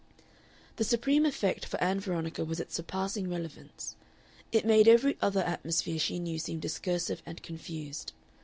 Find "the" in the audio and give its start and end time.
0.77-0.83